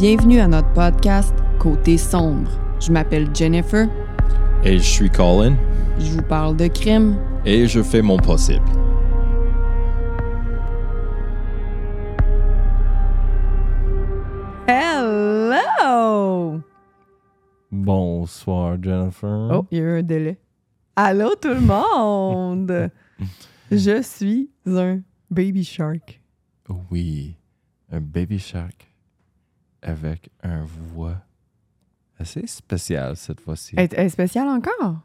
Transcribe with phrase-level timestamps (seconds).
[0.00, 2.48] Bienvenue à notre podcast Côté sombre.
[2.78, 3.88] Je m'appelle Jennifer.
[4.62, 5.56] Et je suis Colin.
[5.98, 7.16] Je vous parle de crime.
[7.44, 8.64] Et je fais mon possible.
[14.68, 16.60] Hello!
[17.72, 19.48] Bonsoir, Jennifer.
[19.50, 20.38] Oh, il y a eu un délai.
[20.94, 22.92] Allô tout le monde!
[23.72, 26.20] Je suis un baby shark.
[26.88, 27.34] Oui,
[27.90, 28.87] un baby shark
[29.82, 31.16] avec un voix
[32.18, 33.74] assez spécial cette fois-ci.
[33.76, 35.00] Elle est spéciale encore?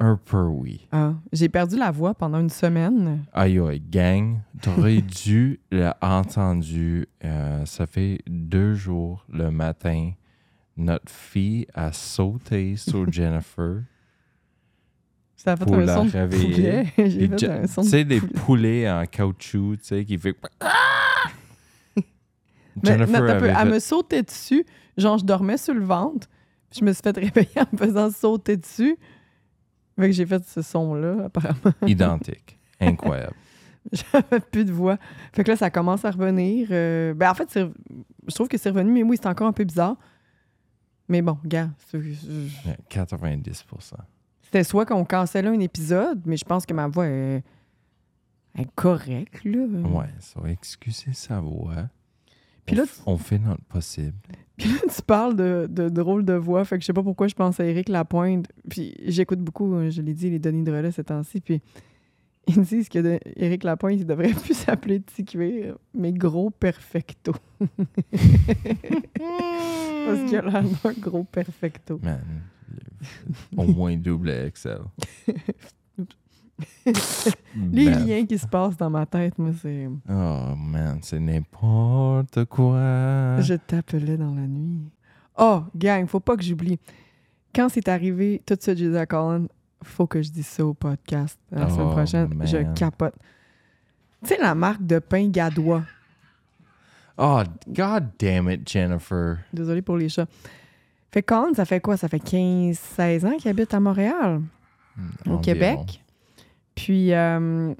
[0.00, 0.86] Un peu oui.
[0.92, 3.24] Ah, j'ai perdu la voix pendant une semaine.
[3.32, 7.06] Aïe aïe, gang, t'aurais dû l'entendu.
[7.24, 10.12] Euh, ça fait deux jours le matin.
[10.76, 13.82] Notre fille a sauté sur Jennifer.
[15.34, 16.84] Ça a fait Pour un la son réveiller.
[17.36, 18.32] Tu sais, des poulet.
[18.34, 20.36] poulets en caoutchouc, tu sais, qui fait.
[22.84, 23.26] Mais, non,
[23.60, 24.64] elle me sautait dessus.
[24.96, 26.26] Genre, je dormais sur le ventre.
[26.70, 28.96] Puis je me suis fait réveiller en me faisant sauter dessus.
[29.98, 31.72] Fait que j'ai fait ce son-là, apparemment.
[31.86, 32.58] identique.
[32.80, 33.34] Incroyable.
[33.92, 34.98] J'avais plus de voix.
[35.32, 36.68] Fait que là, ça commence à revenir.
[36.70, 37.58] Euh, ben, en fait,
[38.28, 39.96] je trouve que c'est revenu, mais oui, c'est encore un peu bizarre.
[41.08, 43.96] Mais bon, gars, c'est- Ouais, 90%
[44.48, 47.42] c'était soit qu'on cancellait un épisode, mais je pense que ma voix est,
[48.56, 49.60] est correcte, là.
[49.60, 51.88] Ouais, ça va excuser sa voix.
[52.68, 54.14] Puis on, là, f- on fait notre possible.
[54.56, 57.28] Puis là, tu parles de, de drôle de voix, fait que je sais pas pourquoi
[57.28, 58.46] je pense à Éric Lapointe.
[58.68, 61.40] Puis j'écoute beaucoup, euh, je l'ai dit, les Denis de relais ces temps-ci.
[61.40, 61.60] Puis
[62.48, 67.32] ils disent que de- Éric Lapointe, il devrait plus s'appeler Petit Cuir, mais Gros Perfecto.
[70.06, 72.00] Parce qu'il a l'air d'un gros perfecto.
[72.02, 72.20] Man,
[73.56, 74.78] au moins double XL.
[76.86, 78.06] Les Man.
[78.06, 79.88] liens qui se passent dans ma tête, moi, c'est.
[80.08, 83.40] Oh man, c'est n'importe quoi.
[83.40, 84.80] Je t'appelais dans la nuit.
[85.36, 86.78] Oh, gang, faut pas que j'oublie.
[87.54, 89.46] Quand c'est arrivé, tout de suite, j'ai dit à Colin,
[89.82, 92.42] faut que je dise ça au podcast la semaine Oh, prochaine.
[92.44, 93.14] Je capote.
[94.22, 95.84] Tu sais, la marque de pain Gadois.
[97.16, 99.38] Oh, god damn it, Jennifer.
[99.52, 100.26] Désolée pour les chats.
[101.10, 101.96] Fait que Colin, ça fait quoi?
[101.96, 104.42] Ça fait 15-16 ans qu'il habite à Montréal,
[105.26, 105.38] au Environ.
[105.40, 106.04] Québec.
[106.78, 107.74] Puis, euh,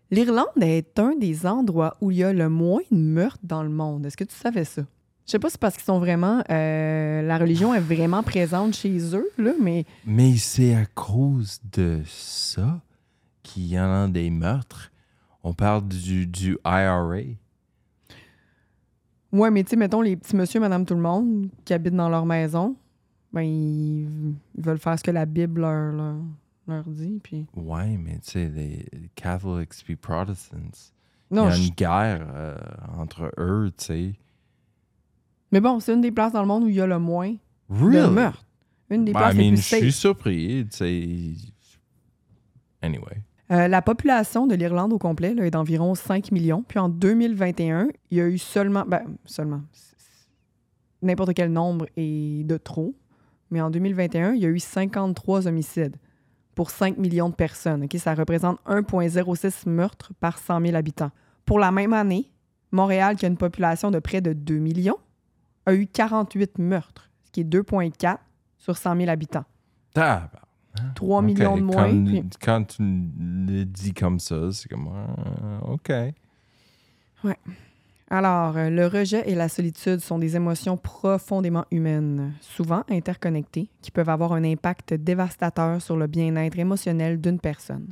[0.09, 3.69] L'Irlande est un des endroits où il y a le moins de meurtres dans le
[3.69, 4.07] monde.
[4.07, 4.81] Est-ce que tu savais ça?
[5.28, 6.42] Je sais pas si c'est parce qu'ils sont vraiment.
[6.50, 12.01] euh, la religion est vraiment présente chez eux, là, mais Mais c'est à cause de
[12.06, 12.80] ça
[13.44, 14.90] qu'il y en a des meurtres.
[15.44, 17.04] On parle du, du IRA.
[19.34, 22.10] ouais, mais tu sais, mettons les petits monsieur, madame, tout le monde qui habitent dans
[22.10, 22.75] leur maison,
[23.34, 24.04] ben ils,
[24.57, 26.16] ils veulent faire ce que la Bible leur, leur,
[26.68, 27.19] leur dit.
[27.24, 27.46] Puis...
[27.56, 28.86] Ouais, mais tu sais, les
[29.16, 30.57] Catholics puis Protestants,
[31.31, 32.57] Non, il y a je- une guerre euh,
[32.98, 34.13] entre eux, tu sais.
[35.52, 37.36] Mais bon, c'est une des places dans le monde où il y a le moins
[37.70, 38.46] de meurtres.
[38.90, 40.66] Une des Ben, places les plus je suis surpris.
[42.82, 43.22] Anyway.
[43.50, 46.64] Euh, la population de l'Irlande au complet là, est d'environ 5 millions.
[46.68, 48.84] Puis en 2021, il y a eu seulement.
[48.86, 49.62] Ben, seulement.
[51.02, 52.94] N'importe quel nombre est de trop.
[53.52, 55.96] mais en 2021, il y a eu 53 homicides
[56.56, 57.88] pour 5 millions de personnes.
[57.98, 61.12] Ça représente 1,06 meurtres par 100 000 habitants.
[61.46, 62.32] Pour la même année,
[62.72, 64.98] Montréal, qui a une population de près de 2 millions,
[65.68, 68.18] a eu 48 meurtres, ce qui est 2,4
[68.58, 69.46] sur 100 000 habitants.
[69.94, 70.31] Tabarnak.
[70.96, 71.90] 3 Ok, millions de moins.
[71.90, 74.88] Quand, puis- quand tu le dis comme ça, c'est comme.
[74.94, 75.92] ah, OK.
[78.10, 83.92] Alors, euh, le rejet et la solitude sont des émotions profondément humaines, souvent interconnectées, qui
[83.92, 87.90] peuvent avoir un impact dévastateur sur le bien-être émotionnel d'une personne.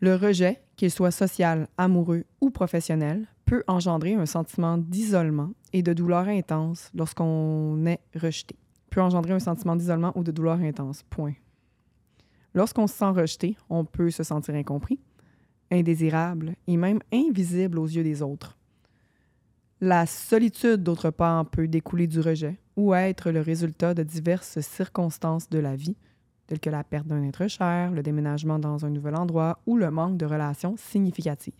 [0.00, 5.92] Le rejet, qu'il soit social, amoureux ou professionnel, peut engendrer un sentiment d'isolement et de
[5.92, 8.56] douleur intense lorsqu'on est rejeté.
[8.90, 11.02] Peut engendrer un sentiment d'isolement ou de douleur intense.
[11.10, 11.34] Point.
[12.54, 15.00] Lorsqu'on se sent rejeté, on peut se sentir incompris,
[15.70, 18.56] indésirable et même invisible aux yeux des autres.
[19.80, 25.48] La solitude, d'autre part, peut découler du rejet ou être le résultat de diverses circonstances
[25.50, 25.96] de la vie,
[26.46, 29.90] telles que la perte d'un être cher, le déménagement dans un nouvel endroit ou le
[29.90, 31.52] manque de relations significatives.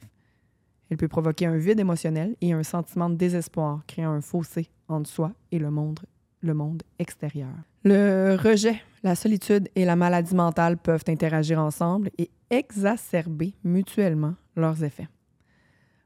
[0.95, 5.11] Elle peut provoquer un vide émotionnel et un sentiment de désespoir, créant un fossé entre
[5.11, 7.51] soi et le monde, extérieur.
[7.83, 14.85] Le rejet, la solitude et la maladie mentale peuvent interagir ensemble et exacerber mutuellement leurs
[14.85, 15.09] effets.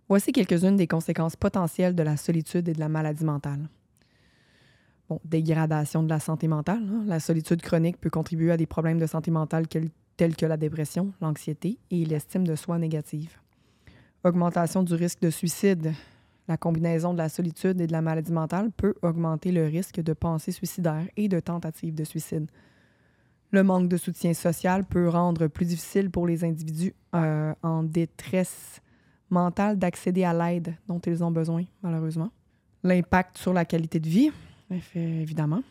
[0.08, 3.68] Voici quelques-unes des conséquences potentielles de la solitude et de la maladie mentale.
[5.26, 6.82] Dégradation de la santé mentale.
[6.90, 7.04] hein.
[7.06, 11.12] La solitude chronique peut contribuer à des problèmes de santé mentale tels que la dépression,
[11.20, 13.36] l'anxiété et l'estime de soi négative.
[14.24, 15.92] Augmentation du risque de suicide.
[16.48, 20.12] La combinaison de la solitude et de la maladie mentale peut augmenter le risque de
[20.12, 22.50] pensées suicidaires et de tentatives de suicide.
[23.52, 28.80] Le manque de soutien social peut rendre plus difficile pour les individus euh, en détresse
[29.30, 32.32] mentale d'accéder à l'aide dont ils ont besoin, malheureusement.
[32.82, 34.32] L'impact sur la qualité de vie,
[34.94, 35.62] évidemment.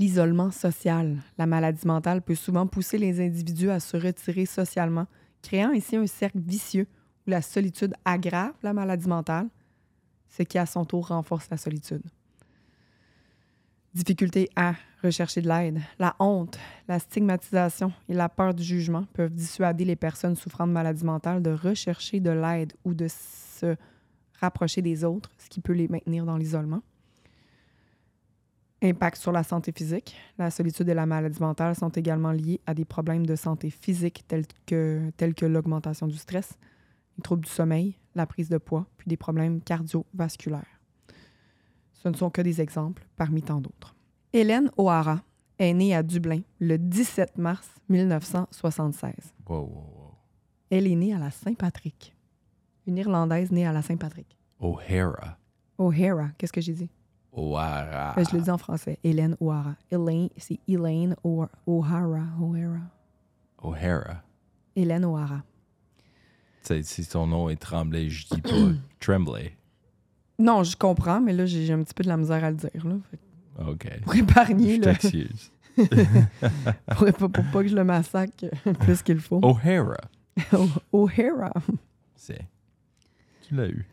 [0.00, 1.18] L'isolement social.
[1.38, 5.06] La maladie mentale peut souvent pousser les individus à se retirer socialement,
[5.42, 6.88] créant ainsi un cercle vicieux
[7.26, 9.48] où la solitude aggrave la maladie mentale,
[10.28, 12.02] ce qui à son tour renforce la solitude.
[13.94, 15.80] Difficulté à rechercher de l'aide.
[15.98, 20.72] La honte, la stigmatisation et la peur du jugement peuvent dissuader les personnes souffrant de
[20.72, 23.74] maladies mentales de rechercher de l'aide ou de se
[24.40, 26.82] rapprocher des autres, ce qui peut les maintenir dans l'isolement.
[28.82, 30.16] Impact sur la santé physique.
[30.38, 34.24] La solitude et la maladie mentale sont également liées à des problèmes de santé physique
[34.26, 36.56] tels que, l'augmentation du stress,
[37.20, 40.80] troubles du sommeil, la prise de poids, puis des problèmes cardiovasculaires.
[41.92, 43.94] Ce ne sont que des exemples parmi tant d'autres.
[44.32, 45.20] Hélène O'Hara
[45.58, 49.12] est née à Dublin le 17 mars 1976.
[49.48, 50.14] Wow, wow, wow.
[50.70, 52.16] Elle est née à la Saint-Patrick.
[52.86, 54.38] Une Irlandaise née à la Saint-Patrick.
[54.58, 55.36] O'Hara.
[55.78, 56.90] O'Hara, qu'est-ce que j'ai dit?
[57.32, 58.14] O'Hara.
[58.14, 58.98] Ben, je le dis en français.
[59.04, 59.76] Hélène O'Hara.
[59.90, 61.50] Elaine, c'est Elaine O'Hara.
[61.66, 62.24] O'Hara.
[62.40, 62.80] O'Hara.
[63.62, 64.22] O'Hara.
[64.74, 65.42] Hélène O'Hara.
[66.62, 68.50] Si son nom est Tremblay, je dis pas
[69.00, 69.52] Tremblay.
[70.38, 72.70] Non, je comprends, mais là, j'ai un petit peu de la misère à le dire.
[72.86, 72.94] Là.
[73.10, 73.18] Fait
[73.66, 74.00] OK.
[74.04, 75.50] Pour épargner, Je t'excuse.
[76.96, 78.46] pour, pour- pour pas que je le massacre
[78.80, 79.40] plus qu'il faut.
[79.42, 79.96] O'Hara.
[80.92, 81.52] O'Hara.
[82.16, 82.46] C'est.
[83.46, 83.86] Tu l'as eu?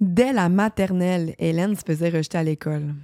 [0.00, 2.94] Dès la maternelle, Hélène se faisait rejeter à l'école.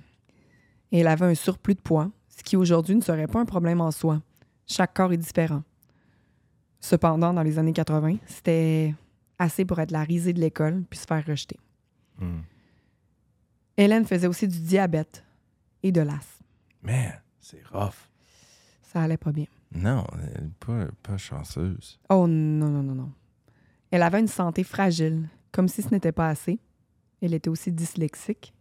[0.92, 3.80] Et elle avait un surplus de poids, ce qui aujourd'hui ne serait pas un problème
[3.80, 4.22] en soi.
[4.66, 5.62] Chaque corps est différent.
[6.80, 8.94] Cependant, dans les années 80, c'était
[9.38, 11.58] assez pour être la risée de l'école puis se faire rejeter.
[12.18, 12.40] Hmm.
[13.76, 15.24] Hélène faisait aussi du diabète
[15.82, 16.44] et de l'asthme.
[16.82, 18.08] Man, c'est rough.
[18.82, 19.46] Ça allait pas bien.
[19.74, 21.98] Non, elle pas, pas chanceuse.
[22.08, 23.12] Oh non, non, non, non.
[23.90, 26.58] Elle avait une santé fragile, comme si ce n'était pas assez.
[27.20, 28.54] Elle était aussi dyslexique,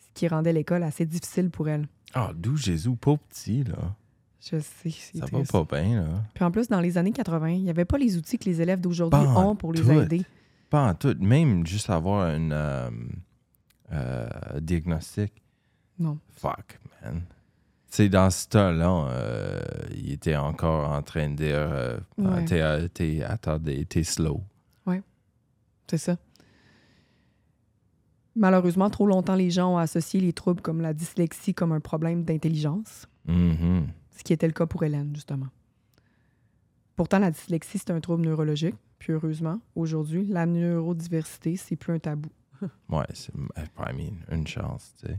[0.00, 1.86] ce qui rendait l'école assez difficile pour elle.
[2.14, 3.94] Ah, d'où Jésus, pas petit, là.
[4.40, 6.08] Je sais, Ça va pas bien, là.
[6.34, 8.60] Puis en plus, dans les années 80, il n'y avait pas les outils que les
[8.62, 9.90] élèves d'aujourd'hui ont pour les tout.
[9.92, 10.24] aider.
[10.70, 11.16] Pas en tout.
[11.18, 12.90] Même juste avoir un euh,
[13.92, 14.28] euh,
[14.60, 15.32] diagnostic.
[15.98, 16.18] Non.
[16.36, 17.22] Fuck, man.
[17.90, 19.60] C'est dans ce temps-là, euh,
[19.96, 22.44] il était encore en train de dire euh, Ouais.
[22.44, 24.42] t'es, t'es, attendez, t'es slow.
[25.90, 26.16] C'est ça.
[28.36, 32.24] Malheureusement, trop longtemps, les gens ont associé les troubles comme la dyslexie comme un problème
[32.24, 33.86] d'intelligence, Mhm.
[34.18, 35.46] Ce qui était le cas pour Hélène, justement.
[36.96, 38.74] Pourtant, la dyslexie, c'est un trouble neurologique.
[38.98, 42.28] Puis heureusement, aujourd'hui, la neurodiversité, c'est plus un tabou.
[42.88, 45.18] Ouais, c'est, mean, une chance, tu sais.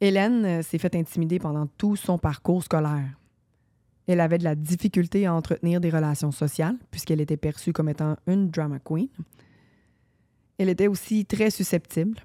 [0.00, 3.18] Hélène euh, s'est fait intimider pendant tout son parcours scolaire.
[4.06, 8.16] Elle avait de la difficulté à entretenir des relations sociales, puisqu'elle était perçue comme étant
[8.28, 9.08] une drama queen.
[10.56, 12.20] Elle était aussi très susceptible.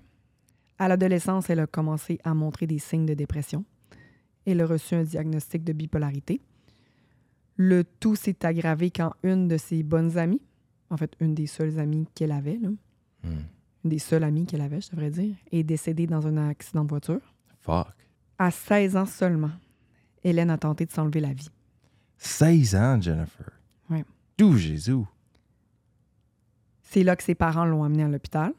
[0.77, 3.65] À l'adolescence, elle a commencé à montrer des signes de dépression.
[4.45, 6.41] Elle a reçu un diagnostic de bipolarité.
[7.55, 10.41] Le tout s'est aggravé quand une de ses bonnes amies,
[10.89, 12.69] en fait, une des seules amies qu'elle avait, là,
[13.23, 13.39] Hmm.
[13.85, 16.89] une des seules amies qu'elle avait, je devrais dire, est décédée dans un accident de
[16.89, 17.21] voiture.
[17.61, 17.87] Fuck.
[18.37, 19.51] À 16 ans seulement,
[20.25, 21.49] Hélène a tenté de s'enlever la vie.
[22.17, 23.49] 16 ans, Jennifer.
[23.89, 24.03] Ouais.
[24.37, 25.03] D'où Jésus?
[26.81, 28.53] C'est là que ses parents l'ont amenée à l'hôpital,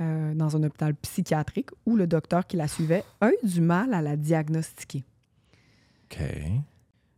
[0.00, 3.94] euh, dans un hôpital psychiatrique, où le docteur qui la suivait a eu du mal
[3.94, 5.04] à la diagnostiquer.
[6.04, 6.22] OK.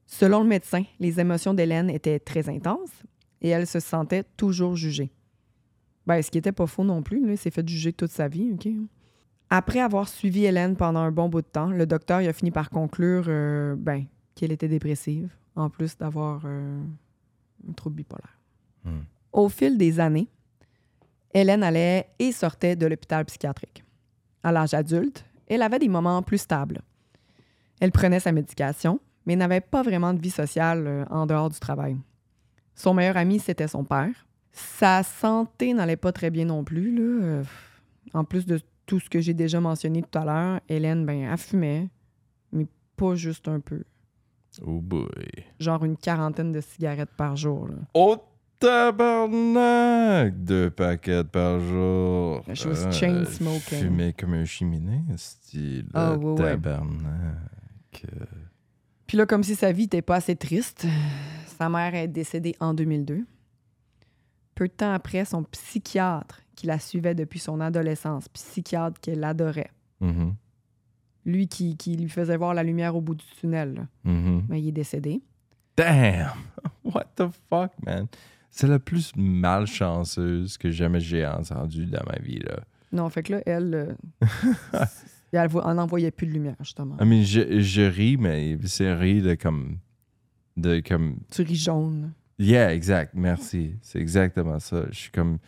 [0.06, 3.02] Selon le médecin, les émotions d'Hélène étaient très intenses
[3.40, 5.10] et elle se sentait toujours jugée.
[6.06, 8.52] Ben, ce qui n'était pas faux non plus, là, s'est fait juger toute sa vie,
[8.52, 8.68] OK?
[9.48, 12.50] Après avoir suivi Hélène pendant un bon bout de temps, le docteur il a fini
[12.50, 16.80] par conclure euh, ben, qu'elle était dépressive, en plus d'avoir euh,
[17.68, 18.38] un trouble bipolaire.
[18.84, 19.02] Hmm.
[19.32, 20.28] Au fil des années,
[21.34, 23.84] Hélène allait et sortait de l'hôpital psychiatrique.
[24.42, 26.80] À l'âge adulte, elle avait des moments plus stables.
[27.80, 31.58] Elle prenait sa médication, mais n'avait pas vraiment de vie sociale euh, en dehors du
[31.58, 31.96] travail.
[32.74, 34.26] Son meilleur ami, c'était son père.
[34.52, 36.94] Sa santé n'allait pas très bien non plus.
[36.94, 37.24] là.
[37.24, 37.44] Euh,
[38.14, 41.38] en plus de tout ce que j'ai déjà mentionné tout à l'heure, Hélène, ben, elle
[41.38, 41.88] fumait,
[42.52, 43.84] mais pas juste un peu.
[44.60, 45.08] Oh boy.
[45.58, 47.68] Genre une quarantaine de cigarettes par jour.
[47.68, 47.74] là.
[47.94, 48.16] Oh
[48.62, 50.44] tabarnak!
[50.44, 52.42] Deux paquets par jour.
[52.54, 53.80] She was Ah, chain smoking.
[53.80, 55.86] Fumé comme un cheminée, style.
[55.94, 56.50] Ah, ouais, ouais.
[56.52, 58.06] tabarnak.
[59.06, 60.86] Puis là, comme si sa vie n'était pas assez triste,
[61.58, 63.24] sa mère est décédée en 2002.
[64.54, 69.70] Peu de temps après, son psychiatre, qui la suivait depuis son adolescence, psychiatre qu'elle adorait,
[70.00, 70.34] Mhm.
[71.24, 74.42] lui qui, qui lui faisait voir la lumière au bout du tunnel, Mhm.
[74.48, 75.20] ben, il est décédé.
[75.76, 76.30] Damn!
[76.84, 78.06] What the fuck, man?
[78.54, 82.60] C'est la plus malchanceuse que jamais j'ai entendue dans ma vie, là.
[82.92, 84.26] Non, fait que là, elle, euh,
[85.32, 86.96] elle vo- en envoyait plus de lumière, justement.
[87.00, 89.78] I mean, je, je ris, mais c'est rire de comme.
[90.58, 91.16] De comme.
[91.30, 92.12] Tu ris jaune.
[92.38, 93.76] Yeah, exact, merci.
[93.80, 94.84] C'est exactement ça.
[94.90, 95.38] Je suis comme.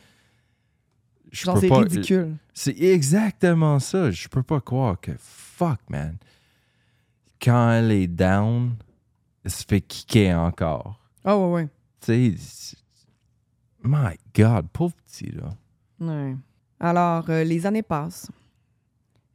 [1.31, 2.37] Je Genre, peux c'est pas- ridicule.
[2.55, 4.11] C'est exactement ça.
[4.11, 5.13] Je peux pas croire que.
[5.19, 6.17] Fuck, man.
[7.43, 8.77] Quand elle est down,
[9.45, 10.99] elle se fait kicker encore.
[11.25, 11.69] Ah, ouais, ouais.
[12.01, 12.77] Tu sais.
[13.85, 15.51] My God, pauvre petit, là.
[16.01, 16.35] Ouais.
[16.81, 18.31] Alors, euh, les années passent.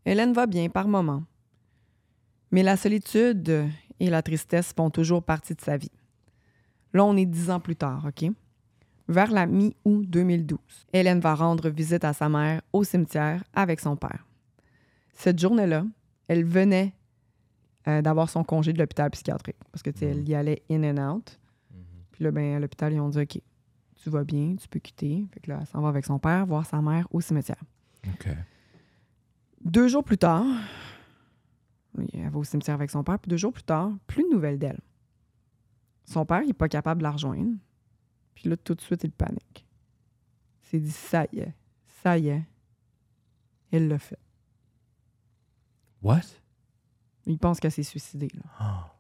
[0.05, 1.23] Hélène va bien par moments.
[2.51, 5.91] Mais la solitude et la tristesse font toujours partie de sa vie.
[6.93, 8.31] Là, on est dix ans plus tard, OK?
[9.07, 10.59] Vers la mi-août 2012,
[10.93, 14.25] Hélène va rendre visite à sa mère au cimetière avec son père.
[15.13, 15.85] Cette journée-là,
[16.27, 16.93] elle venait
[17.87, 20.83] euh, d'avoir son congé de l'hôpital psychiatrique parce que, tu sais, elle y allait in
[20.83, 21.39] and out.
[22.11, 23.41] Puis là, ben, à l'hôpital, ils ont dit OK,
[24.01, 25.27] tu vas bien, tu peux quitter.
[25.33, 27.61] Fait que là, elle s'en va avec son père voir sa mère au cimetière.
[28.07, 28.29] OK.
[29.61, 30.45] Deux jours plus tard,
[32.13, 34.57] elle va au cimetière avec son père, puis deux jours plus tard, plus de nouvelles
[34.57, 34.79] d'elle.
[36.05, 37.57] Son père, il n'est pas capable de la rejoindre.
[38.33, 39.67] Puis là, tout de suite, il panique.
[40.63, 41.53] Il s'est dit, ça y est,
[42.01, 42.43] ça y est.
[43.71, 44.19] Elle l'a fait.
[46.01, 46.21] What?
[47.25, 48.29] Il pense qu'elle s'est suicidée.
[48.33, 48.41] là.
[48.57, 48.95] Ah.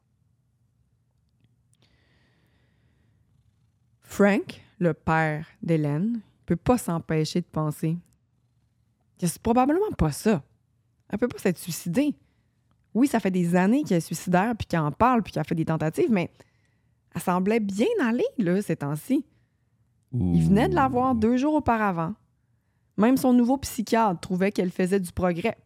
[4.01, 7.97] Frank, le père d'Hélène, ne peut pas s'empêcher de penser
[9.19, 10.41] que c'est probablement pas ça.
[11.09, 12.15] Elle peut pas s'être suicidée.
[12.93, 15.55] Oui, ça fait des années qu'elle est suicidaire, puis qu'elle en parle, puis qu'elle fait
[15.55, 16.31] des tentatives, mais
[17.13, 19.25] elle semblait bien aller, là, ces temps-ci.
[20.13, 22.15] Il venait de la voir deux jours auparavant.
[22.97, 25.57] Même son nouveau psychiatre trouvait qu'elle faisait du progrès.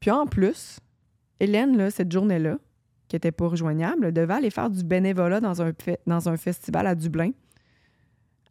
[0.00, 0.78] Puis en plus,
[1.40, 2.58] Hélène, là, cette journée-là,
[3.08, 6.86] qui était pas rejoignable, devait aller faire du bénévolat dans un, fe- dans un festival
[6.86, 7.30] à Dublin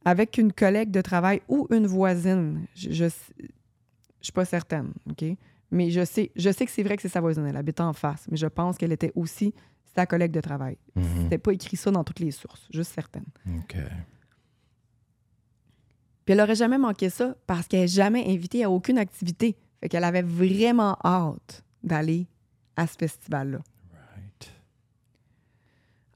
[0.05, 2.65] avec une collègue de travail ou une voisine.
[2.75, 3.07] Je, je
[4.21, 5.25] suis pas certaine, OK?
[5.71, 7.45] Mais je sais, je sais que c'est vrai que c'est sa voisine.
[7.47, 9.53] Elle habite en face, mais je pense qu'elle était aussi
[9.95, 10.77] sa collègue de travail.
[10.95, 11.03] Mhm.
[11.23, 13.25] C'était pas écrit ça dans toutes les sources, juste certaines.
[13.47, 13.75] OK.
[16.25, 19.57] Puis elle aurait jamais manqué ça parce qu'elle n'est jamais invitée à aucune activité.
[19.81, 22.27] Fait qu'elle avait vraiment hâte d'aller
[22.75, 23.59] à ce festival-là.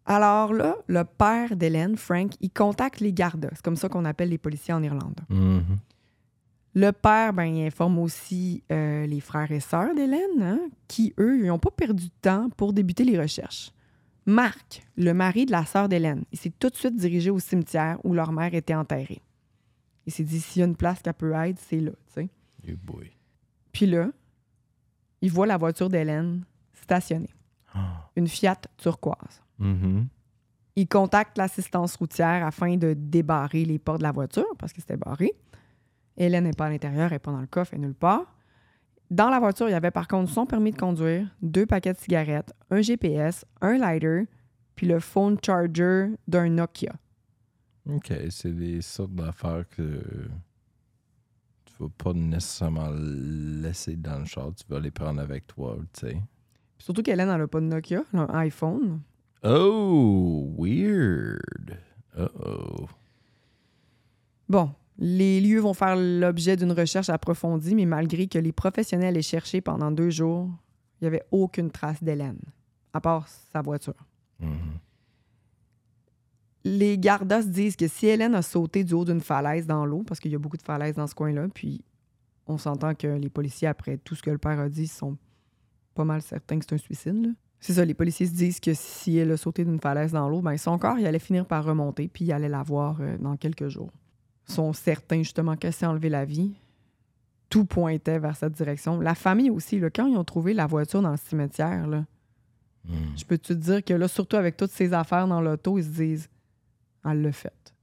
[0.10, 3.50] Alors là, le père d'Hélène, Frank, il contacte les gardas.
[3.54, 5.20] C'est comme ça qu'on appelle les policiers en Irlande.
[5.30, 5.78] Mhm.
[6.76, 11.40] Le père, ben, il informe aussi euh, les frères et sœurs d'Hélène, hein, qui, eux,
[11.40, 13.72] ils n'ont pas perdu de temps pour débuter les recherches.
[14.26, 17.98] Marc, le mari de la sœur d'Hélène, il s'est tout de suite dirigé au cimetière
[18.04, 19.22] où leur mère était enterrée.
[20.06, 22.22] Il s'est dit, s'il y a une place qu'elle peut être, c'est là, tu
[22.64, 22.74] sais.
[22.84, 23.12] Boy.
[23.72, 24.10] Puis là,
[25.22, 27.34] il voit la voiture d'Hélène stationnée,
[27.74, 28.10] Ah.
[28.16, 29.42] une Fiat turquoise.
[29.60, 30.08] Mhm.
[30.76, 34.98] Il contacte l'assistance routière afin de débarrer les portes de la voiture parce que c'était
[34.98, 35.32] barré.
[36.18, 38.36] Hélène n'est pas à l'intérieur, elle n'est pas dans le coffre, elle est nulle part.
[39.10, 41.98] Dans la voiture, il y avait par contre son permis de conduire, deux paquets de
[41.98, 44.28] cigarettes, un GPS, un lighter,
[44.76, 46.94] puis le phone charger d'un Nokia.
[47.90, 50.04] OK, c'est des sortes d'affaires que
[51.66, 54.52] tu vas pas nécessairement laisser dans le char.
[54.56, 56.22] Tu vas les prendre avec toi, tu sais.
[56.78, 59.02] Surtout qu'Hélène, elle n'a pas de Nokia, elle a un iPhone.
[59.44, 61.78] Oh, weird.
[62.18, 62.88] Uh-oh.
[64.50, 69.22] Bon, les lieux vont faire l'objet d'une recherche approfondie, mais malgré que les professionnels aient
[69.22, 70.50] cherché pendant deux jours,
[71.00, 72.40] il n'y avait aucune trace d'Hélène,
[72.94, 74.08] à part sa voiture.
[74.40, 74.80] Mhm.
[76.64, 80.20] Les gardas disent que si Hélène a sauté du haut d'une falaise dans l'eau, parce
[80.20, 81.84] qu'il y a beaucoup de falaises dans ce coin-là, puis
[82.48, 85.18] on s'entend que les policiers, après tout ce que le père a dit, sont
[85.94, 87.26] pas mal certains que c'est un suicide.
[87.26, 87.30] là.
[87.60, 90.42] C'est ça, les policiers se disent que si elle a sauté d'une falaise dans l'eau,
[90.42, 93.36] ben son corps, il allait finir par remonter, puis il allait la voir euh, dans
[93.36, 93.92] quelques jours.
[94.48, 96.54] Ils sont certains, justement, qu'elle s'est enlevé la vie.
[97.50, 99.00] Tout pointait vers cette direction.
[99.00, 102.06] La famille aussi, là, quand ils ont trouvé la voiture dans le cimetière, là,
[102.86, 103.18] Mhm.
[103.18, 105.90] je peux te dire que là, surtout avec toutes ces affaires dans l'auto, ils se
[105.90, 106.30] disent
[107.04, 107.74] Elle l'a fait.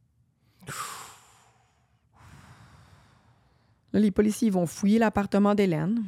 [3.92, 6.02] Là, les policiers ils vont fouiller l'appartement d'Hélène.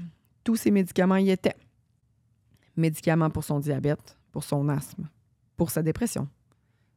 [0.45, 1.57] Tous ses médicaments y étaient.
[2.77, 5.09] Médicaments pour son diabète, pour son asthme,
[5.57, 6.29] pour sa dépression,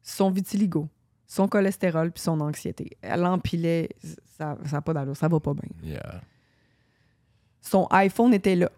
[0.02, 0.88] son vitiligo,
[1.28, 2.98] son cholestérol puis son anxiété.
[3.02, 3.90] Elle empilait,
[4.38, 5.70] ça n'a pas d'allure, ça va pas bien.
[5.92, 6.22] Yeah.
[7.62, 8.72] Son iPhone était là.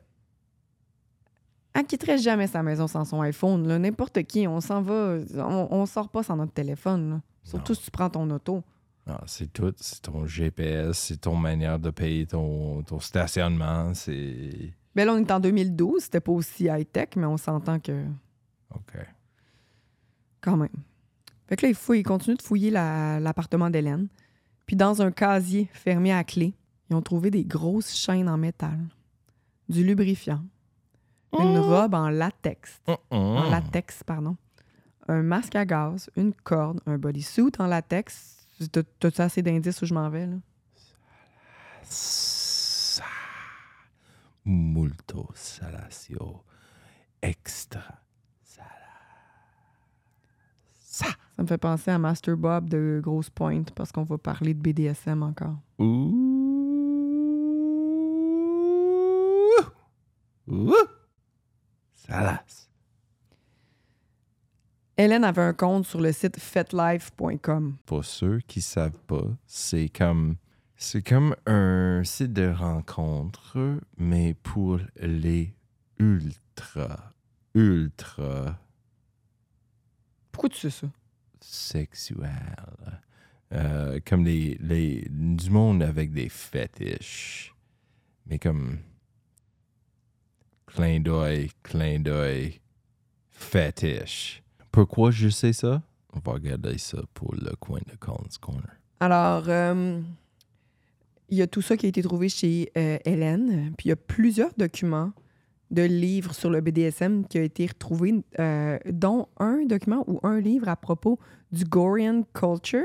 [1.74, 3.68] Elle quitterait jamais sa maison sans son iPhone.
[3.68, 3.80] là.
[3.80, 5.18] N'importe qui, on s'en va.
[5.38, 7.10] On, on sort pas sans notre téléphone.
[7.12, 7.22] là.
[7.44, 8.62] Surtout si tu prends ton auto.
[9.26, 9.74] C'est tout.
[9.78, 13.94] C'est ton GPS, c'est ton manière de payer ton, ton stationnement.
[13.94, 14.74] C'est.
[14.96, 16.04] Ben là, on est en 2012.
[16.04, 18.06] C'était pas aussi high-tech, mais on s'entend que...
[18.76, 18.94] OK.
[20.42, 20.70] Quand même.
[21.48, 24.08] Fait que là, il, fouille, il continue de fouiller la- l'appartement d'Hélène.
[24.66, 26.54] Puis dans un casier fermé à clé,
[26.90, 28.80] ils ont trouvé des grosses chaînes en métal,
[29.70, 30.44] du lubrifiant,
[31.38, 33.52] une robe en latex, en Mm.
[33.52, 34.36] latex, pardon,
[35.08, 38.46] un masque à gaz, une corde, un bodysuit en latex.
[38.72, 40.36] T'as- T'as-tu assez d'indices où je m'en vais, là?
[44.44, 46.44] Multo salatio
[47.22, 48.02] extra
[48.44, 48.68] sala.
[50.74, 51.06] Sa.
[51.06, 54.60] Ça me fait penser à Master Bob de Grosse Pointe parce qu'on va parler de
[54.60, 55.58] BDSM encore.
[55.80, 56.22] Ouh.
[60.48, 60.74] Ouh.
[61.94, 62.68] Salas.
[64.98, 67.78] Hélène avait un compte sur le site fetlife.com.
[67.86, 70.36] Pour ceux qui savent pas, c'est comme
[70.84, 75.54] c'est comme un site de rencontre, mais pour les
[76.00, 77.14] ultra
[77.54, 78.58] ultra
[80.32, 80.88] Pourquoi tu sais ça?
[81.40, 83.00] sexuels.
[83.54, 87.54] Euh, comme les, les du monde avec des fétiches.
[88.26, 88.80] Mais comme
[90.66, 92.60] clin d'œil, clin d'œil,
[93.30, 94.42] fétiche.
[94.72, 95.84] Pourquoi je sais ça?
[96.14, 98.78] On va regarder ça pour le coin de Colin's Corner.
[99.00, 100.02] Alors, euh,
[101.32, 103.74] il y a tout ça qui a été trouvé chez euh, Hélène.
[103.78, 105.12] Puis il y a plusieurs documents
[105.72, 110.42] de livres sur le BDSM qui ont été retrouvés, euh, dont un document ou un
[110.42, 111.18] livre à propos
[111.52, 112.84] du Gorian Culture.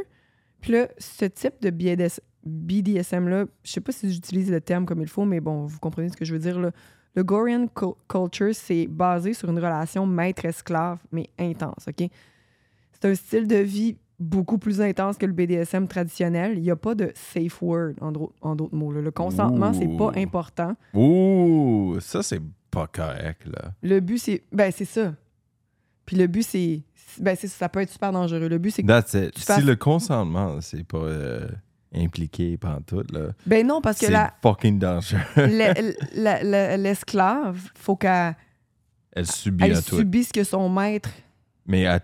[0.61, 5.01] Puis là, ce type de BDS BDSM-là, je sais pas si j'utilise le terme comme
[5.03, 6.61] il faut, mais bon, vous comprenez ce que je veux dire.
[6.61, 6.71] Là.
[7.17, 12.09] Le Gorian cu- Culture, c'est basé sur une relation maître-esclave, mais intense, OK?
[12.93, 16.55] C'est un style de vie beaucoup plus intense que le BDSM traditionnel.
[16.57, 18.13] Il n'y a pas de safe word, en,
[18.57, 18.93] d'autres mots.
[18.93, 19.01] là.
[19.01, 20.75] Le consentement, c'est pas important.
[20.95, 23.73] Ouh, ça c'est pas correct là.
[23.83, 24.43] Le but, c'est.
[24.53, 25.13] Ben, c'est ça.
[26.05, 26.83] Puis le but, c'est.
[27.21, 28.49] Ben, c'est ça peut être super dangereux.
[28.49, 28.87] Le but, c'est que.
[28.89, 29.33] That's it.
[29.35, 31.49] tu Si fasses- le consentement c'est pas euh,
[31.95, 35.21] impliqué pendant tout là, Ben non, parce que c'est la- fucking dangereux.
[35.37, 35.75] la-
[36.15, 38.35] la- la- l'esclave, faut qu'elle
[39.13, 39.97] Elle subit elle à tout.
[39.97, 41.11] subisse ce que son maître.
[41.67, 42.01] mais à-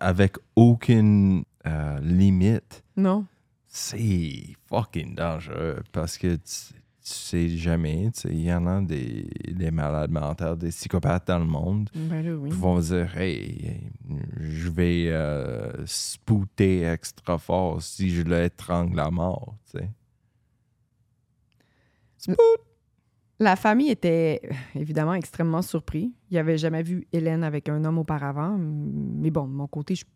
[0.00, 3.26] avec aucune euh, limite, Non.
[3.66, 8.80] c'est fucking dangereux parce que tu, tu sais jamais, tu sais, il y en a
[8.82, 12.50] des, des malades mentaux, des psychopathes dans le monde Ben là, oui.
[12.50, 13.80] qui vont dire Hey,
[14.38, 19.78] je vais euh, spouter extra fort si je l'étrangle à mort, tu
[22.18, 22.36] sais.
[23.40, 26.12] La famille était euh, évidemment extrêmement surpris.
[26.30, 28.56] Ils n'avaient jamais vu Hélène avec un homme auparavant.
[28.58, 30.06] Mais bon, de mon côté, je suis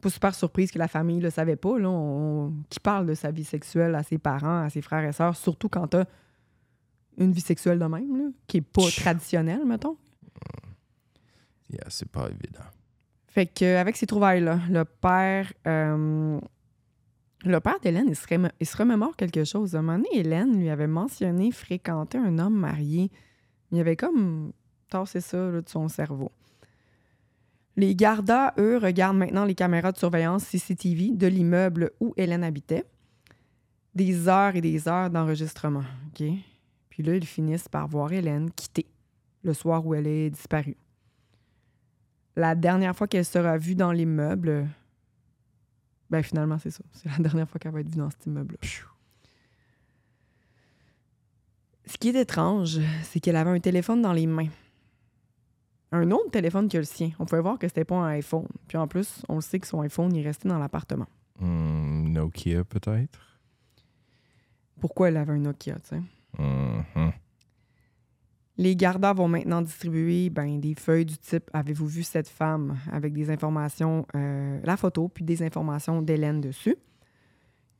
[0.00, 1.76] pas super surprise que la famille ne le savait pas.
[1.76, 1.90] Là.
[1.90, 5.36] On, qui parle de sa vie sexuelle à ses parents, à ses frères et sœurs,
[5.36, 5.98] surtout quand tu
[7.18, 9.96] une vie sexuelle de même, là, qui n'est pas traditionnelle, mettons.
[11.70, 12.60] Yeah, c'est pas évident.
[13.26, 16.38] Fait qu'avec ces trouvailles-là, le père euh,
[17.46, 18.16] Le père d'Hélène, il
[18.66, 19.76] se, remémore quelque chose.
[19.76, 23.08] À un moment donné, Hélène lui avait mentionné fréquenter un homme marié.
[23.70, 24.52] Il avait comme
[24.90, 26.32] tassé ça de son cerveau.
[27.76, 32.84] Les gardas, eux, regardent maintenant les caméras de surveillance CCTV de l'immeuble où Hélène habitait.
[33.94, 35.84] Des heures et des heures d'enregistrement.
[36.14, 38.86] Puis là, ils finissent par voir Hélène quitter
[39.44, 40.76] le soir où elle est disparue.
[42.34, 44.66] La dernière fois qu'elle sera vue dans l'immeuble,
[46.10, 46.82] ben finalement, c'est ça.
[46.92, 48.58] C'est la dernière fois qu'elle va être vue dans cet immeuble-là.
[51.86, 54.48] Ce qui est étrange, c'est qu'elle avait un téléphone dans les mains.
[55.92, 57.10] Un autre téléphone que le sien.
[57.18, 58.48] On pouvait voir que c'était pas un iPhone.
[58.66, 61.06] Puis en plus, on le sait que son iPhone il est resté dans l'appartement.
[61.38, 63.40] Hmm, Nokia, peut-être?
[64.80, 66.02] Pourquoi elle avait un Nokia, tu sais?
[66.38, 67.12] Mhm.
[68.58, 72.78] Les gardas vont maintenant distribuer ben, des feuilles du type Avez-vous vu cette femme?
[72.90, 76.76] Avec des informations, euh, la photo, puis des informations d'Hélène dessus.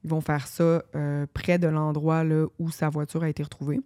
[0.04, 2.24] Ils vont faire ça euh, près de l'endroit
[2.58, 3.80] où sa voiture a été retrouvée.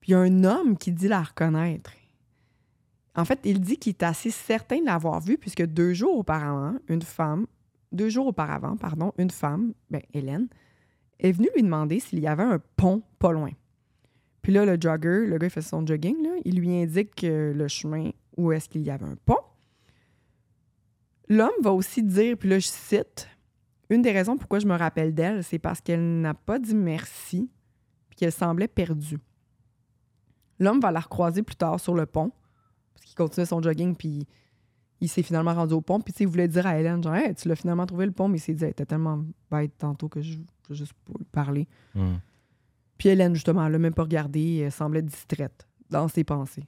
[0.00, 1.92] Puis il y a un homme qui dit la reconnaître.
[3.14, 6.74] En fait, il dit qu'il est assez certain de l'avoir vue, puisque deux jours auparavant,
[6.88, 7.46] une femme,
[7.92, 10.48] deux jours auparavant, pardon, une femme, ben, Hélène,
[11.18, 13.50] est venue lui demander s'il y avait un pont pas loin.
[14.46, 17.66] Puis là, le jogger, le gars, il fait son jogging, là, il lui indique le
[17.66, 19.40] chemin où est-ce qu'il y avait un pont.
[21.28, 23.28] L'homme va aussi dire, puis là, je cite,
[23.90, 27.50] une des raisons pourquoi je me rappelle d'elle, c'est parce qu'elle n'a pas dit merci,
[28.08, 29.18] puis qu'elle semblait perdue.
[30.60, 32.30] L'homme va la recroiser plus tard sur le pont,
[32.94, 34.28] parce qu'il continuait son jogging, puis
[35.00, 37.48] il s'est finalement rendu au pont, puis il voulait dire à Hélène, genre, Hey, tu
[37.48, 40.34] l'as finalement trouvé le pont, mais il s'est dit, était tellement bête tantôt que je
[40.66, 41.68] je veux juste lui parler.
[41.94, 42.16] Hmm.
[42.98, 46.66] Puis Hélène, justement, elle l'a même pas regardé, elle semblait distraite dans ses pensées.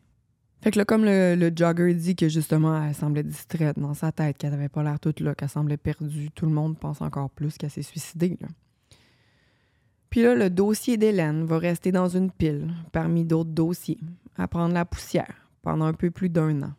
[0.60, 4.38] Fait que là, comme le, jogger dit que justement, elle semblait distraite dans sa tête,
[4.38, 7.56] qu'elle avait pas l'air toute là, qu'elle semblait perdue, tout le monde pense encore plus
[7.56, 8.36] qu'elle s'est suicidée.
[10.10, 14.00] Puis là, le dossier d'Hélène va rester dans une pile, parmi d'autres dossiers,
[14.36, 16.72] à prendre la poussière pendant un peu plus d'un an.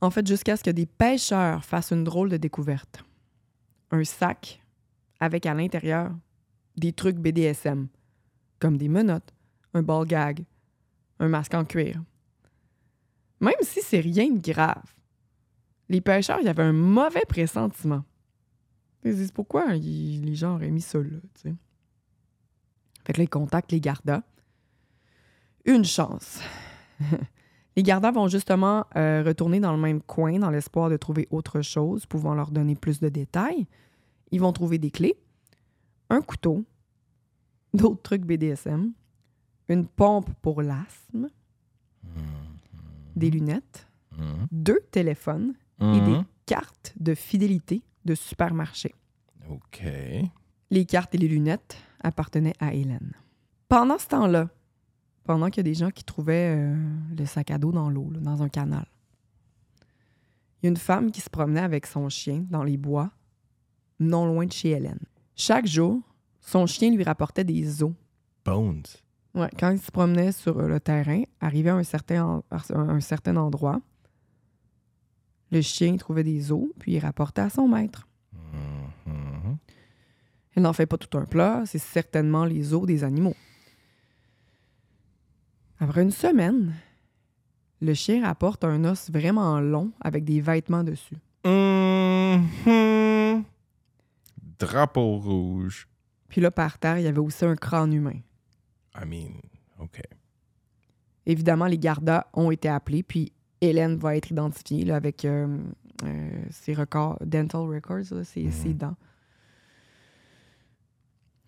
[0.00, 3.04] En fait, jusqu'à ce que des pêcheurs fassent une drôle de découverte.
[3.90, 4.62] Un sac
[5.18, 6.12] avec à l'intérieur
[6.76, 7.86] des trucs BDSM,
[8.64, 9.34] comme des menottes,
[9.74, 10.42] un ball gag,
[11.18, 12.02] un masque en cuir.
[13.38, 14.94] Même si c'est rien de grave,
[15.90, 18.04] les pêcheurs, y avait un mauvais pressentiment.
[19.04, 21.18] Ils se disent pourquoi les gens auraient mis ça là.
[23.04, 24.22] Fait que ils les gardas.
[25.66, 26.40] Une chance.
[27.76, 31.60] les gardas vont justement euh, retourner dans le même coin dans l'espoir de trouver autre
[31.60, 33.66] chose, pouvant leur donner plus de détails.
[34.30, 35.18] Ils vont trouver des clés,
[36.08, 36.64] un couteau,
[37.74, 38.92] d'autres trucs BDSM,
[39.68, 41.28] une pompe pour l'asthme,
[43.16, 44.46] des lunettes, Mhm.
[44.52, 46.24] deux téléphones et des Mhm.
[46.46, 48.94] cartes de fidélité de supermarché.
[49.50, 49.82] OK.
[50.70, 53.12] Les cartes et les lunettes appartenaient à Hélène.
[53.68, 54.48] Pendant ce temps-là,
[55.24, 56.76] pendant qu'il y a des gens qui trouvaient euh,
[57.16, 58.86] le sac à dos dans l'eau, dans un canal,
[60.62, 63.10] il y a une femme qui se promenait avec son chien dans les bois,
[64.00, 65.00] non loin de chez Hélène.
[65.36, 66.00] Chaque jour,
[66.46, 67.92] son chien lui rapportait des os.
[68.44, 68.82] Bones.
[69.34, 72.60] Ouais, quand il se promenait sur euh, le terrain, arrivé à un certain, en- à
[72.78, 73.80] un certain endroit,
[75.50, 78.06] le chien trouvait des os, puis il rapportait à son maître.
[79.06, 79.56] Mhm.
[80.54, 83.34] Elle n'en fait pas tout un plat, c'est certainement les os des animaux.
[85.80, 86.74] Après une semaine,
[87.80, 91.16] le chien rapporte un os vraiment long avec des vêtements dessus.
[91.44, 93.44] Mhm.
[94.58, 95.88] Drapeau rouge.
[96.28, 98.18] Puis là, par terre, il y avait aussi un crâne humain.
[99.00, 99.32] I mean,
[99.80, 100.00] OK.
[101.26, 105.58] Évidemment, les gardas ont été appelés, puis Hélène va être identifiée là, avec euh,
[106.04, 108.52] euh, ses records, dental records, là, ses, Mhm.
[108.52, 108.96] ses dents.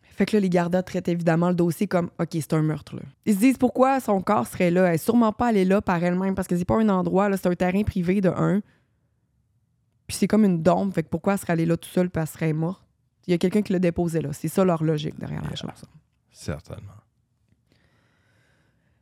[0.02, 2.96] Fait que là, les gardas traitent évidemment le dossier comme OK, c'est un meurtre.
[2.96, 3.02] Là.
[3.26, 4.86] Ils se disent pourquoi son corps serait là.
[4.88, 7.48] Elle est sûrement pas allée là par elle-même parce que c'est pas un endroit, c'est
[7.48, 8.62] un terrain privé de un.
[10.06, 12.22] Puis c'est comme une dombe, fait que pourquoi elle serait allée là tout seule puis
[12.22, 12.85] elle serait morte?
[13.26, 14.32] Il y a quelqu'un qui l'a déposé là.
[14.32, 15.84] C'est ça leur logique derrière la chose.
[16.30, 16.92] Certainement.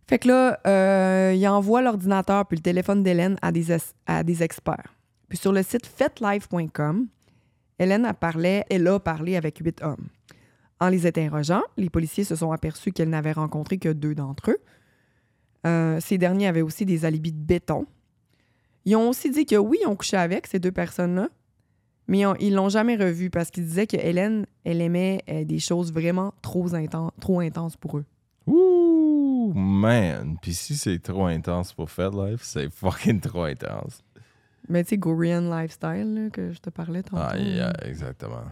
[0.07, 4.23] Fait que là, euh, il envoie l'ordinateur puis le téléphone d'Hélène à des, es- à
[4.23, 4.95] des experts.
[5.29, 7.07] Puis sur le site fetlife.com,
[7.79, 10.09] Hélène a, parlé, elle a parlé avec huit hommes.
[10.81, 14.59] En les interrogeant, les policiers se sont aperçus qu'elle n'avait rencontré que deux d'entre eux.
[15.67, 17.87] Euh, ces derniers avaient aussi des alibis de béton.
[18.85, 21.31] Ils ont aussi dit que oui, ils ont couché avec ces deux personnes-là,
[22.09, 25.45] mais ils ont- ils l'ont jamais revue parce qu'ils disaient que Hélène, elle aimait euh,
[25.45, 28.05] des choses vraiment trop, inten- trop intenses pour eux.
[28.47, 30.37] Ouh, man.
[30.43, 34.03] Puis si c'est trop intense pour FedLife, c'est fucking trop intense.
[34.69, 37.23] Mais tu sais, Gorean Lifestyle, là, que je te parlais tantôt.
[37.23, 38.45] Ah, yeah, exactement.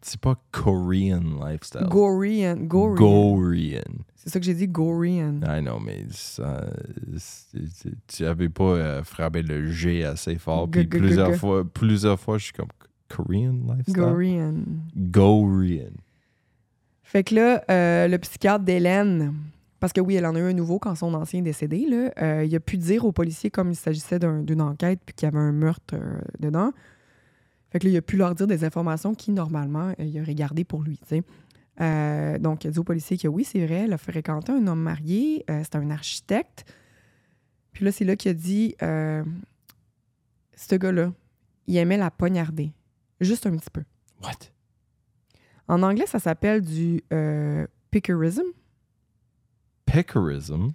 [0.00, 1.86] C'est pas Korean lifestyle.
[1.88, 2.56] Gorian.
[2.56, 2.94] Gorian.
[2.94, 3.82] Gorian.
[4.14, 5.40] C'est ça que j'ai dit, Gorian.
[5.42, 6.64] I know, mais ça,
[7.16, 10.68] c'est- c'est- tu avais pas euh, frappé le G assez fort.
[10.70, 12.68] Puis plusieurs fois, plusieurs fois, je suis comme
[13.08, 13.94] Korean lifestyle?
[13.94, 14.54] Gorian.
[14.96, 15.90] Gorian.
[17.02, 19.32] Fait que là, euh, le psychiatre d'Hélène,
[19.80, 22.10] parce que oui, elle en a eu un nouveau quand son ancien est décédé, là,
[22.20, 25.26] euh, il a pu dire aux policiers comme il s'agissait d'un- d'une enquête puis qu'il
[25.26, 25.94] y avait un meurtre
[26.38, 26.72] dedans.
[27.78, 30.34] Fait que là, il a pu leur dire des informations qui, normalement, euh, il aurait
[30.34, 31.22] gardées pour lui, tu sais.
[31.80, 34.66] Euh, donc, il a dit aux policiers que oui, c'est vrai, elle a fréquenté un
[34.66, 36.64] homme marié, euh, c'est un architecte.
[37.70, 39.22] Puis là, c'est là qu'il a dit, euh,
[40.56, 41.12] ce gars-là,
[41.68, 42.72] il aimait la poignarder,
[43.20, 43.84] juste un petit peu.
[44.24, 44.50] What?
[45.68, 47.04] En anglais, ça s'appelle du
[47.92, 48.42] pickerism.
[49.86, 50.72] Pickerism?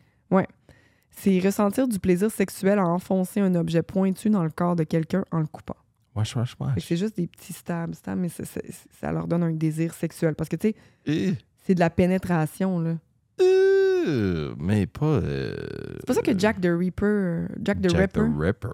[1.09, 5.25] C'est ressentir du plaisir sexuel à enfoncer un objet pointu dans le corps de quelqu'un
[5.31, 5.75] en le coupant.
[6.15, 6.85] Wesh, wesh, wesh.
[6.87, 8.61] C'est juste des petits stabs, stabs, mais ça, ça-
[8.99, 10.35] ça leur donne un désir sexuel.
[10.35, 10.73] Parce que, tu
[11.05, 12.95] sais, c'est de la pénétration, là.
[13.41, 15.05] euh, mais pas.
[15.05, 15.55] euh,
[15.99, 17.47] C'est pas ça que Jack the Reaper...
[17.63, 18.69] Jack the Jack Ripper...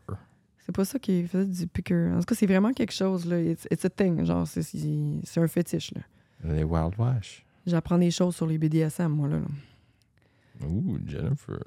[0.65, 2.11] C'est pas ça qui faisait du picker.
[2.13, 3.41] En tout cas, c'est vraiment quelque chose, là.
[3.41, 4.23] It's, it's a thing.
[4.25, 6.01] Genre, c'est un fétiche, là.
[6.43, 7.45] Les Wild Wash.
[7.65, 9.39] J'apprends des choses sur les BDSM, moi, là.
[9.39, 10.67] là.
[10.67, 11.59] Ouh, Jennifer.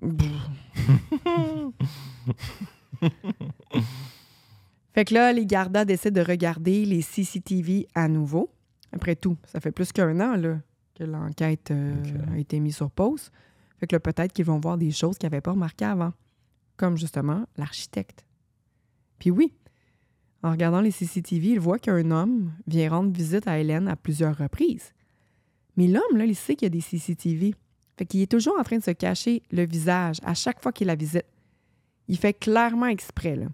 [4.94, 8.50] Fait que là, les gardas décident de regarder les CCTV à nouveau.
[8.92, 10.58] Après tout, ça fait plus qu'un an là,
[10.94, 11.94] que l'enquête euh,
[12.32, 13.30] a été mise sur pause.
[13.78, 16.12] Fait que là, peut-être qu'ils vont voir des choses qu'ils n'avaient pas remarquées avant.
[16.76, 18.26] Comme justement l'architecte.
[19.18, 19.54] Puis oui,
[20.42, 24.36] en regardant les CCTV, il voit qu'un homme vient rendre visite à Hélène à plusieurs
[24.36, 24.92] reprises.
[25.76, 27.54] Mais l'homme, là, il sait qu'il y a des CCTV.
[27.96, 30.88] Fait qu'il est toujours en train de se cacher le visage à chaque fois qu'il
[30.88, 31.26] la visite.
[32.08, 33.46] Il fait clairement exprès, là.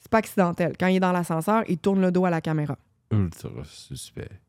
[0.00, 0.74] C'est pas accidentel.
[0.78, 2.76] Quand il est dans l'ascenseur, il tourne le dos à la caméra.
[3.10, 4.40] Ultra suspect.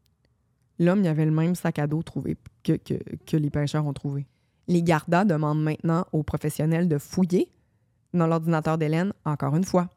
[0.79, 3.93] L'homme, il avait le même sac à dos trouvé que, que, que les pêcheurs ont
[3.93, 4.25] trouvé.
[4.67, 7.51] Les gardas demandent maintenant aux professionnels de fouiller
[8.13, 9.89] dans l'ordinateur d'Hélène, encore une fois.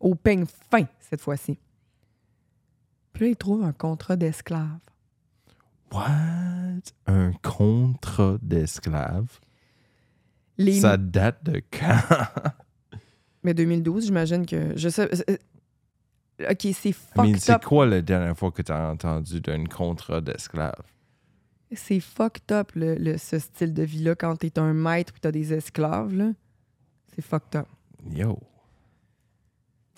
[0.00, 1.58] Au peigne fin, cette fois-ci.
[3.12, 4.78] Puis là, ils trouvent un contrat d'esclave.
[5.92, 6.82] What?
[7.06, 9.40] Un contrat d'esclave?
[10.56, 10.80] Les...
[10.80, 11.98] Ça date de quand?
[13.48, 14.76] Mais 2012, j'imagine que...
[14.76, 15.08] Je sais...
[15.30, 15.36] euh,
[16.50, 19.64] OK, c'est I fucked mean, c'est quoi la dernière fois que tu as entendu d'un
[19.64, 20.82] contrat d'esclave?
[21.72, 25.32] C'est fucked up, le, le- ce style de vie-là, quand t'es un maître et t'as
[25.32, 26.32] des esclaves, là.
[27.14, 27.66] C'est fucked up.
[28.14, 28.38] Yo.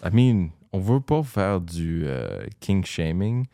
[0.04, 3.46] I mean, on veut pas faire du euh, king shaming,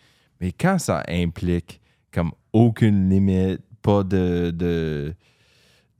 [0.42, 1.80] mais quand ça implique
[2.12, 5.14] comme aucune limite, pas de, de,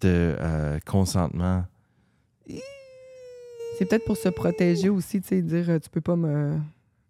[0.03, 1.65] de euh, consentement,
[3.79, 6.59] C'est peut-être pour se protéger aussi, tu sais, dire euh, tu peux pas me,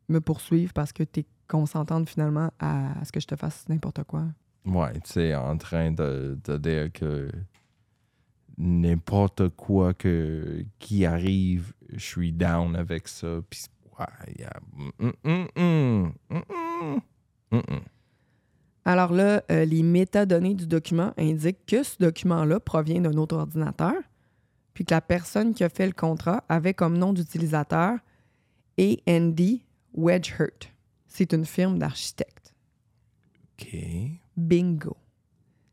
[0.09, 4.25] me poursuivre parce que t'es consentante finalement à, ce que je te fasse n'importe quoi.
[4.65, 7.31] ouais, tu sais, en train de, de dire que
[8.59, 13.29] n'importe quoi que, qui arrive, je suis down avec ça.
[13.49, 13.67] Puis,
[13.99, 14.51] ouais, yeah.
[14.99, 16.13] Mm, mm,
[17.53, 17.81] mm.
[18.85, 23.95] Alors là, euh, les métadonnées du document indiquent que ce document-là provient d'un autre ordinateur,
[24.77, 27.99] puis que la personne qui a fait le contrat avait comme nom d'utilisateur
[28.79, 29.63] A&D
[29.95, 30.71] Wedgehurt.
[31.07, 32.55] C'est une firme d'architectes.
[33.55, 33.75] OK.
[34.37, 34.99] Bingo.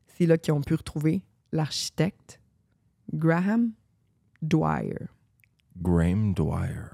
[0.08, 2.39] C'est là qu'ils ont pu retrouver l'architecte
[3.13, 3.74] Graham
[4.42, 5.10] Dwyer.
[5.82, 6.92] Graham Dwyer.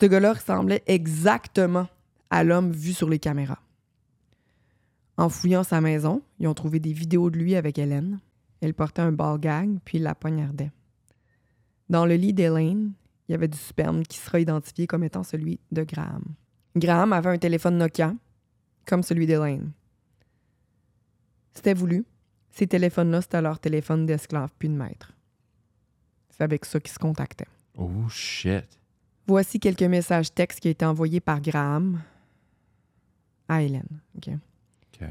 [0.00, 1.88] Ce gars-là ressemblait exactement
[2.30, 3.60] à l'homme vu sur les caméras.
[5.18, 8.18] En fouillant sa maison, ils ont trouvé des vidéos de lui avec Hélène.
[8.64, 10.72] Elle portait un ball gag, puis il la poignardait.
[11.90, 12.94] Dans le lit d'Hélène,
[13.28, 16.24] il y avait du sperme qui sera identifié comme étant celui de Graham.
[16.74, 18.14] Graham avait un téléphone Nokia,
[18.86, 19.70] comme celui d'Hélène.
[21.52, 22.06] C'était voulu.
[22.52, 25.12] Ces téléphones-là, c'était leur téléphone d'esclave puis de maître.
[26.30, 27.48] C'est avec ça qu'ils se contactaient.
[27.76, 28.80] Oh shit.
[29.26, 32.00] Voici quelques messages textes qui ont été envoyés par Graham
[33.46, 34.00] à Hélène.
[34.16, 34.30] OK?
[34.30, 35.06] OK.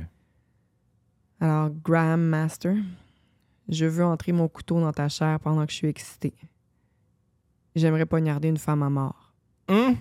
[1.39, 2.77] Alors, Graham Master,
[3.69, 6.33] je veux entrer mon couteau dans ta chair pendant que je suis excité.
[7.75, 9.33] J'aimerais poignarder une femme à mort.
[9.67, 9.95] Hum?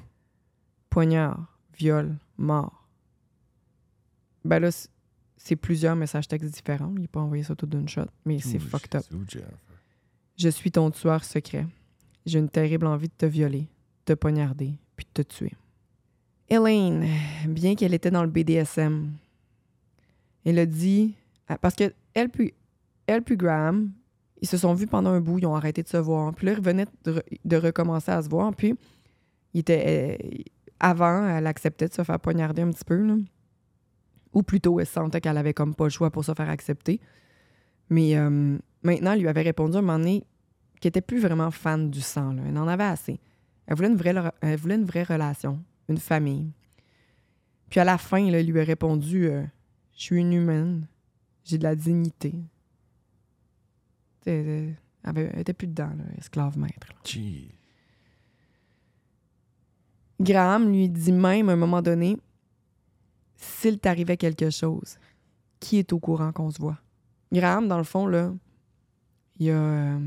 [0.91, 2.87] Poignard, viol, mort.
[4.45, 4.71] Ben là,
[5.37, 6.93] c'est plusieurs messages textes différents.
[6.97, 9.05] Il n'a pas envoyé ça tout d'une shot, mais c'est fucked up.
[10.37, 11.67] Je suis ton tueur secret.
[12.27, 13.67] J'ai une terrible envie de te violer, de
[14.07, 15.53] te poignarder, puis de te tuer.
[16.49, 17.07] Elaine,
[17.49, 19.13] bien qu'elle était dans le BDSM,
[20.45, 21.15] elle a dit.
[21.49, 22.53] ah, Parce que elle puis,
[23.07, 23.93] elle puis Graham,
[24.41, 26.35] ils se sont vus pendant un bout, ils ont arrêté de se voir.
[26.35, 28.55] Puis là, ils revenaient de, re- de recommencer à se voir.
[28.55, 28.75] Puis,
[29.55, 30.39] il était, euh,
[30.81, 33.01] avant, elle acceptait de se faire poignarder un petit peu.
[33.03, 33.17] Là.
[34.33, 37.01] Ou plutôt, elle sentait qu'elle avait comme pas le choix pour se faire accepter.
[37.89, 40.25] Mais euh, maintenant, elle lui avait répondu à un moment donné
[40.81, 42.37] qu'elle était plus vraiment fan du sang.
[42.45, 43.21] Elle en avait assez.
[43.67, 46.51] Elle voulait une vraie, elle voulait une vraie relation, une famille.
[47.71, 49.45] Puis à la fin, elle lui a répondu euh,
[49.95, 50.89] Je suis une humaine,
[51.45, 52.35] j'ai de la dignité.
[54.27, 54.77] Elle
[55.37, 56.87] était plus dedans, là, esclave maître.
[56.89, 56.95] là.
[60.21, 62.17] Graham lui dit même à un moment donné
[63.37, 64.99] s'il t'arrivait quelque chose,
[65.59, 66.79] qui est au courant qu'on se voit?
[67.33, 68.33] Graham, dans le fond, là,
[69.39, 69.99] il a euh,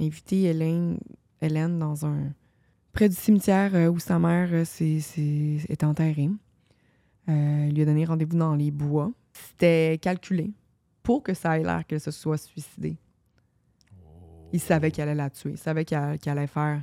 [0.00, 0.98] invité Hélène,
[1.40, 2.32] Hélène dans un.
[2.92, 6.28] près du cimetière euh, où sa mère euh, s'est- s'est- est enterrée.
[7.26, 9.10] Il lui a donné rendez-vous dans les bois.
[9.32, 10.52] C'était calculé
[11.02, 12.98] pour que ça ait l'air qu'elle se soit suicidée.
[14.54, 15.50] Il savait qu'elle allait la tuer.
[15.50, 16.80] Il savait qu'elle qu'elle allait faire.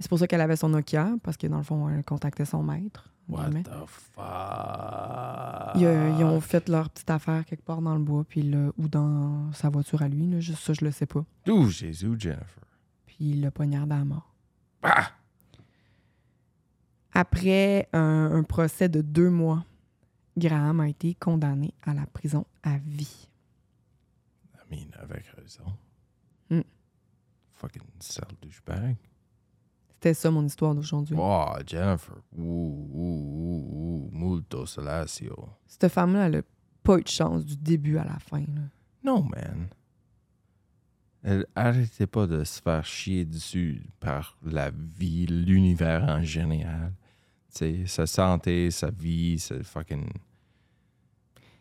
[0.00, 2.62] C'est pour ça qu'elle avait son Nokia, parce que dans le fond, elle contactait son
[2.62, 3.12] maître.
[3.28, 4.24] What the fuck?
[5.76, 8.72] Ils, euh, ils ont fait leur petite affaire quelque part dans le bois, puis là,
[8.78, 10.26] ou dans sa voiture à lui.
[10.26, 11.22] Là, juste ça, je le sais pas.
[11.48, 12.64] Ouh, Jésus, Jennifer?
[13.04, 14.34] Puis il l'a poignardé à mort.
[14.82, 15.10] Ah!
[17.12, 19.64] Après un, un procès de deux mois,
[20.38, 23.28] Graham a été condamné à la prison à vie.
[24.56, 25.64] I mean, avec raison.
[27.62, 28.96] Fucking sale douchebag.
[29.94, 31.14] C'était ça mon histoire d'aujourd'hui.
[31.16, 32.16] Oh, Jennifer.
[32.36, 32.42] Ouh,
[32.92, 34.10] ouh, ouh, ouh.
[34.12, 35.48] Multo salacio.
[35.66, 36.42] Cette femme-là, elle a
[36.82, 38.40] pas eu de chance du début à la fin.
[38.40, 38.62] là.
[39.04, 39.68] Non, man.
[41.22, 46.92] Elle arrêtait pas de se faire chier dessus par la vie, l'univers en général.
[47.54, 50.08] Tu sais, sa santé, sa vie, sa fucking.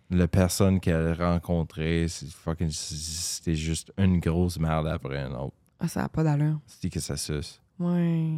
[0.09, 2.07] La personne qu'elle rencontrait.
[2.07, 5.55] C'était juste une grosse merde après une autre.
[5.83, 6.59] Ah, ça n'a pas d'allure.
[6.67, 7.59] C'est que ça suce.
[7.79, 8.37] Ouais.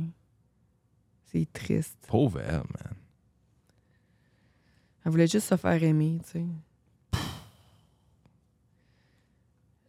[1.26, 1.98] C'est triste.
[2.08, 2.96] Pauvre elle, man.
[5.06, 6.46] Elle voulait juste se faire aimer, tu sais.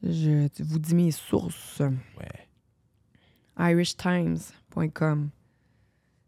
[0.03, 1.81] Je vous dis mes sources.
[1.81, 2.49] Ouais.
[3.57, 5.31] irishtimes.com,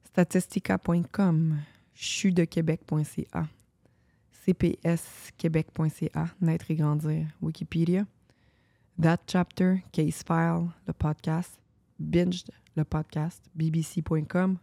[0.04, 1.58] statistica.com,
[1.92, 3.48] chudequebec.ca,
[4.46, 8.06] cpsquebec.ca, naître et grandir, Wikipédia,
[9.00, 11.58] That Chapter, Case File, le podcast,
[11.98, 14.58] Binged, le podcast, bbc.com,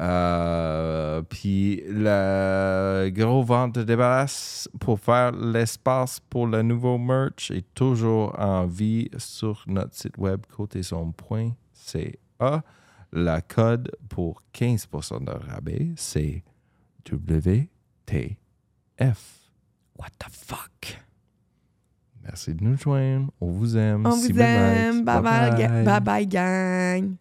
[0.00, 7.66] Euh, puis la gros vente de débarrasse pour faire l'espace pour le nouveau merch est
[7.74, 12.62] toujours en vie sur notre site web côtéson.ca.
[13.12, 16.44] La code pour 15% de rabais, c'est
[17.10, 17.66] WTF.
[19.98, 21.00] What the fuck?
[22.22, 23.32] Merci de nous joindre.
[23.40, 24.06] On vous aime.
[24.06, 25.04] On vous aime.
[25.04, 27.16] Bye bye, ga- bye bye, gang.